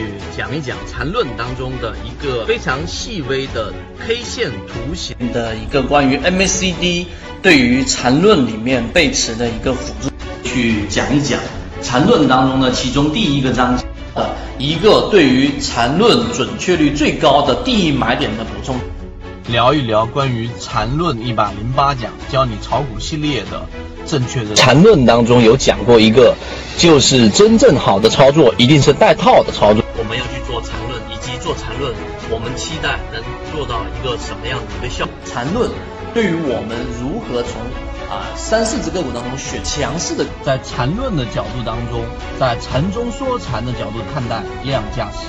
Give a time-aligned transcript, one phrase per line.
[0.00, 7.06] 去讲一讲缠论当中的一个非常细微的 K 线图形的一个关于 MACD
[7.42, 10.10] 对于缠论里面背驰的一个辅助，
[10.42, 11.38] 去讲一讲
[11.82, 13.84] 缠论当中的其中第一个章节
[14.14, 18.76] 的一个对于缠论准确率最高的第一买点的补充。
[19.48, 23.66] 聊一聊关于缠论一百零八讲教你炒股系列的
[24.06, 26.34] 正确的缠论当中有讲过一个，
[26.76, 29.82] 就是真正好的操作一定是带套的操作。
[29.98, 31.94] 我们要去做缠论，以及做缠论，
[32.30, 35.14] 我们期待能做到一个什么样的一个效果？
[35.24, 35.70] 缠论
[36.12, 37.60] 对于我们如何从
[38.10, 42.02] 啊三四只个股当中选强势的，在缠论的角度当中，
[42.38, 45.28] 在缠中说禅的角度看待量价时，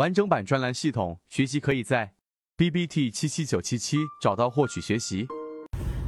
[0.00, 2.14] 完整版专栏系统学习可以在
[2.56, 5.26] B B T 七七九七七找到获取学习。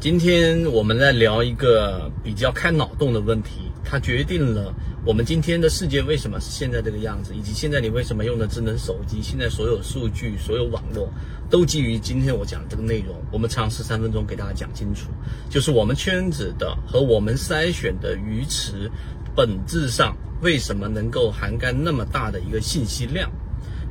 [0.00, 4.74] 今天我们来聊一个比较开脑洞的问题，它决定了
[5.06, 11.08] 我们今天的世界为什么是现在这个样子，以及现在你为什么用的智能手机，现在所有数据、所有网络
[11.48, 13.14] 都基于今天我讲的这个内容。
[13.30, 15.10] 我们尝试三分钟给大家讲清楚，
[15.48, 18.90] 就是我们圈子的和我们筛选的鱼池，
[19.36, 23.30] 本质上为什么能够涵盖那么大的一个信息量。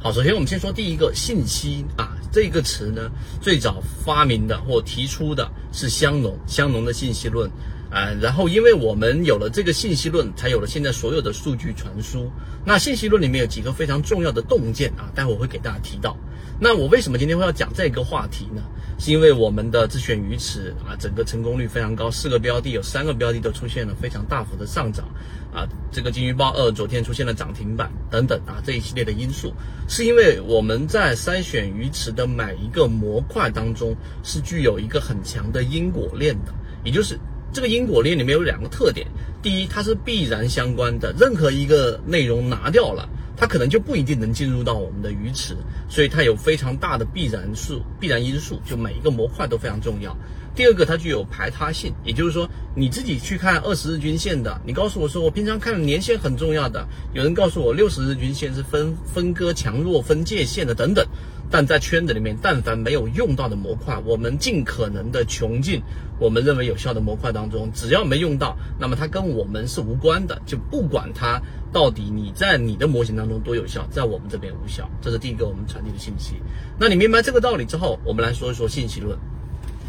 [0.05, 3.09] 好，首先我们先说第一个信息啊，这个词呢，
[3.41, 7.49] 最早发明的或提出的是香农，香农的信息论
[7.89, 12.31] 啊，然后因为我们有了这个信息论，才有了现在所有的数据传输。
[12.63, 16.15] 那信息论里面有几个非常重要的洞见啊，待会我会给大家提到。
[16.59, 18.61] 那我为什么今天会要讲这个话题呢？
[18.97, 25.05] 是因为我们的自选鱼池啊，整个成功率非常高，四个标的有三个标的都出现了非常大幅的上涨
[25.53, 29.53] 啊，这个金鱼报二昨天出现了涨停板等等啊，这一系列的因素，
[29.89, 36.53] 是因为我们在筛选鱼池的每一个模块当中是具有一个很强的因果链的，
[36.85, 37.19] 也就是
[37.51, 39.05] 这个因果链里面有两个特点，
[39.41, 43.09] 第一它是必然相关的，任何一个内容拿掉了。
[43.37, 45.55] 它可能就不一定能进入到我们的鱼池，
[45.89, 50.15] 所以它有非常大的必然数、必然因素，就每一个模块都非常重要。
[50.55, 61.05] 第二个，它具有排他性，也就是说，你自己去看二十日均线的，你告诉我说我平常看年线很重要的，有人告诉我六十日均线是分分割强弱分界线的等等。
[61.55, 65.81] 但在圈子里面，但凡没有用到的模块，我们尽可能的穷尽
[66.19, 74.89] 我们认为有效的模块当中，只要没用到，那么它跟我们是无关的，就不管它到底你在你的模型当中多有效，在我们这边无效。
[75.01, 76.33] 这是第一个我们传递的信息。
[76.77, 79.17] 那你明白这个道理之后，我们来说一说信息论。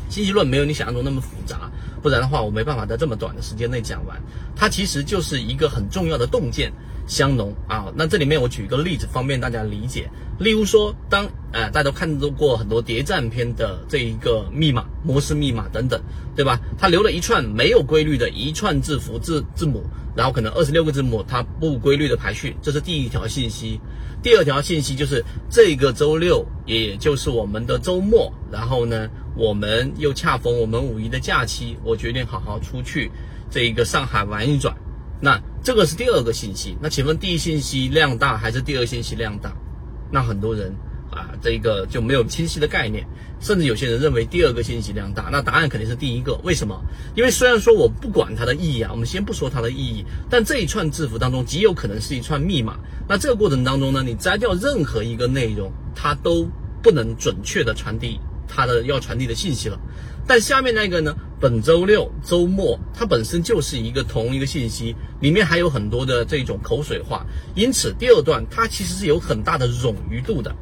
[0.08, 1.68] 信息论没有你想象中那么复杂，
[2.00, 4.16] 不然的话我没办法在这么短的时间内讲完。
[4.54, 6.72] 它其实就是一个很重要的洞见。
[7.06, 10.08] 香浓啊，那这里面我举个例子，方便大家理解。
[10.38, 15.98] 例如说，当呃大家都看到过很多谍战片的这一个密码、模式密码等等，
[16.34, 16.60] 对吧？
[16.76, 19.82] 它留了一串没有规律的一串字符字字母，
[20.14, 23.80] 然后可能二十六个字母，它不规律的排序，这是第一条信息。
[24.22, 33.10] 第二条信息就是这个周六，也就是我们的周末，然后呢，我们又恰逢我们五一的假期，我决定好好出去
[33.50, 34.76] 这一个上海玩一转。
[35.20, 39.52] 那这个是第二个信息，那请问第一信息量大还是第二信息量大？
[40.12, 40.72] 那很多人
[41.10, 43.06] 啊，这个就没有清晰的概念，
[43.40, 46.34] 甚至有些人认为第二个信息量大，那答案肯定是第一个。
[46.44, 46.80] 为什么？
[47.14, 52.78] 因为虽然说我不管它的意义啊，我们先不说它的意义，但这一串字符当中极有可能是一串密码。
[53.08, 56.46] 那这个过程当中呢，你摘掉任何一个内容，它都
[56.82, 59.80] 不能准确的传递它的要传递的信息了。
[60.26, 61.16] 但下面那个呢？
[61.38, 70.54] 本周六周末，它本身就是一个同一个信息，里面还有很多的这种口水话，因此第二段它其实是有很大的冗余度的。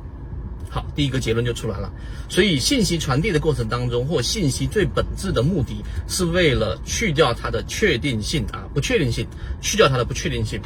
[0.68, 1.92] 好，第一个结论就出来了。
[2.28, 5.76] 所以信息传递的过程当中，或信息最本质的目的
[6.08, 9.24] 是为了去掉它的确定性啊，不确定性，
[9.60, 10.60] 去掉它的不确定性。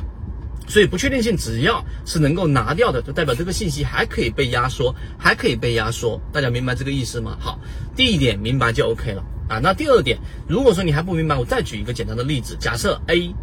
[0.66, 6.18] 所以不确定性只要是能够拿掉的，就代表这个信息还可以被压缩，还可以被压缩。
[6.32, 7.36] 大家明白这个意思吗？
[7.38, 7.58] 好，
[7.94, 9.22] 第一点明白就 OK 了。
[9.48, 9.58] 啊。
[9.62, 13.34] 那第二点，如果说你还不明白，我再举一个简单的例子，假设 A、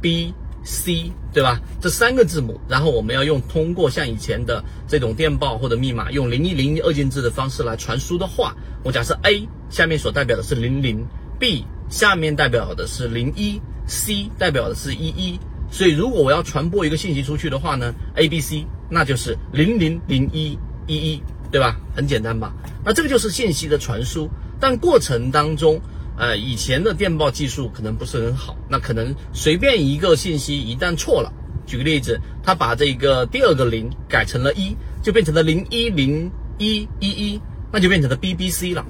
[0.00, 1.60] B、C 对吧？
[1.80, 8.54] 这三个字母，然后我们要用通过像以前的这种电报或者密码，用零一零一二进制的方式来传输的话，
[8.84, 11.04] 我假设 A 下面所代表的是零零
[11.38, 15.40] ，B 下面代表的是零一，C 代表的是一一。
[15.70, 21.80] 所以如果我要传播一个信息出去的话呢，A、B、C 那就是零零零一一一，对吧？
[21.96, 22.52] 很简单吧？
[22.84, 24.28] 那这个就是信息的传输，
[24.62, 25.80] 但过程当中。
[26.14, 31.32] 呃，以前的电报技术可能不是很好，那可能随便一个信息一旦错了，
[31.66, 37.40] 举个例子，他把这个第二个零改成了一，就变成了零一零一一一，
[37.72, 38.84] 那就变成了 BBC 了。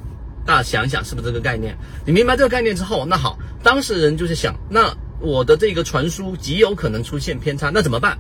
[0.45, 1.79] 大家想想是不是这个概念？
[2.05, 8.19] 你明白这个概念之后，那好，当事人就是想，那我的这个传输极有可能出现偏差，那怎么办？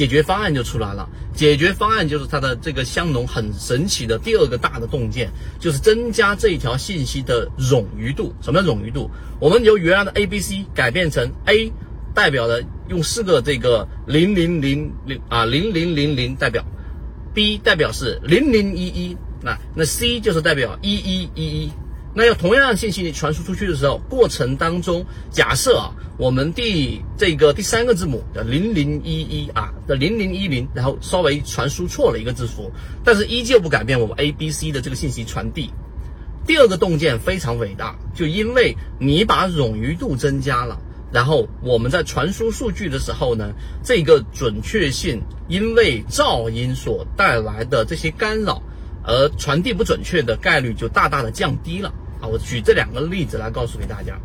[0.00, 1.06] 解决方案就出来了。
[1.34, 8.34] 解决方案就是它的这个香农很神奇的第二个大的洞见，就是增加这一条信息的冗余度。
[8.40, 9.10] 什么叫冗余度？
[9.38, 11.70] 我们由原来的 A、B、C 改变成 A
[12.14, 16.64] 代表的用四个这个零零零零啊零零零零代表
[17.34, 21.72] ，B 代表是零零一一，那那 C 就是代表一一一一。
[22.12, 32.72] 那要同样信息传输出去的时候，过程当中，假设啊，我们第这个第三个字母的零零一一啊的零零一零，然后稍微传输错了一个字符，
[33.04, 35.70] 但是依旧不改变我们 A B C 的这个信息传递。
[36.46, 40.80] 第二个洞见非常伟大，就因为你把冗余度增加了，
[41.12, 43.52] 然后我们在传输数据的时候呢，
[43.84, 48.64] 这个准确性因为噪音所带来的这些干扰。
[49.02, 51.90] 而传递不准确的概率就大大的降低了
[52.20, 52.26] 啊！
[52.26, 54.18] 我举这两个例子来告诉给大家，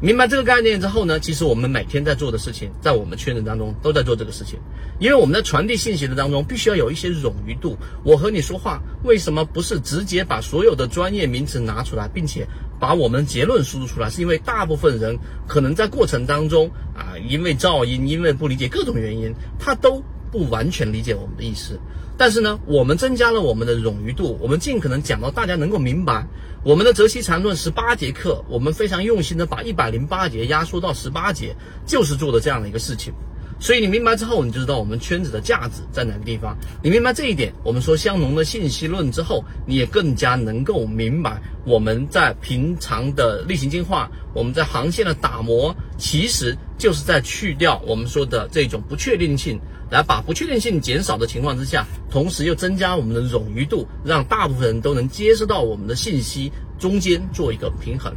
[0.00, 4.58] 明白这个概念之后呢，其实我们每天在做的事情，在我们圈子当中都在做这个事情，
[4.98, 7.76] 因为我们在传递信息的当中，必须要有一些冗余度。
[8.04, 12.46] 我和你说话，为什么不是直接把所有的专业名词拿出来，并且
[12.80, 14.10] 把我们结论输入出来？
[14.10, 20.02] 是因为大部分人可能在过程当中啊，因为噪音，因为不理解各种原因，他都
[20.32, 21.78] 不完全理解我们的意思。
[22.16, 26.26] 但是呢，我们增加了我们的冗余度，我们尽可能讲到大家能够明白。
[26.64, 31.54] 我们的择期缠论十八节课，我们非常用心的把一百零八节压缩到十八节，
[31.86, 33.12] 就是做的这样的一个事情。
[33.58, 36.56] 所以你明白之后，你就知道我们圈子的价值在哪个地方。
[36.82, 49.60] 你明白这一点，我们说香农的信息论之后，你也更加能够明白我们在平常的例行进化，我们在航线的打磨，其实就是在去掉我们说的这种不确定性。
[49.92, 58.10] 来把不确定性减少的情况之下，同时又增加我们的冗余度，让大部分人都能接收到我们的信息，中间做一个平衡。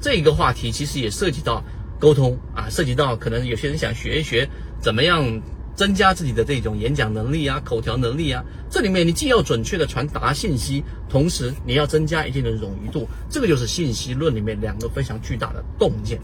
[0.00, 1.62] 这一个话题其实也涉及到
[2.00, 4.48] 沟通啊，涉及到可能有些人想学一学
[4.80, 5.40] 怎么样
[5.76, 8.42] 增加自己的这种演讲能力啊、口条能力啊。
[8.68, 16.20] 这里面你既要准确的传达信息，同时你要增加一定的冗余度，这个就是信息论里面两个非常巨大的洞见。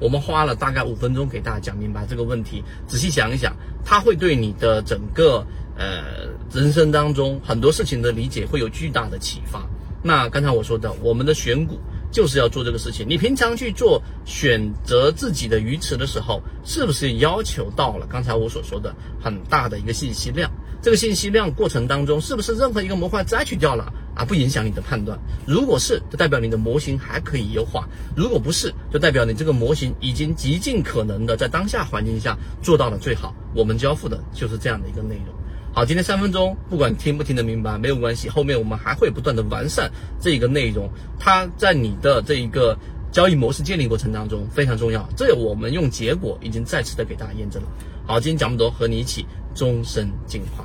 [0.00, 5.46] 我们花了大概五分钟给大家讲明白这个问题，仔细想一想，它会对你的整个
[5.76, 9.66] 呃人生当中很多事情的理解会有巨大的启发。
[10.02, 11.78] 那刚才我说的，我们的选股
[12.12, 13.06] 就是要做这个事情。
[13.08, 20.50] 你平常去做选择自己的鱼池的时候，是不是要求到了刚才我所说的很大的一个信息量？
[20.82, 23.90] 这个信息量过程当中，是不是任何一个模块摘取掉了？
[24.14, 25.18] 啊，不影响你的判断。
[25.46, 27.82] 如果是，就代表你的模型还可以优化；
[28.16, 33.34] 如果不是，就代表你这个模型已经极尽可能的在当下环境下做到了最好。
[33.54, 35.34] 我们交付的就是这样的一个内容。
[35.72, 39.90] 好，今天三分钟，不管听不听得明白没有关系，后面我们还会不断的完善
[40.20, 40.88] 这一个内容。
[41.18, 42.78] 它在你的这一个
[43.10, 45.08] 交易模式建立过程当中非常重要。
[45.16, 47.68] 这我们用结果已经再次的给大家验证了。
[48.06, 50.64] 好，今天讲不多，和你一起终身进化。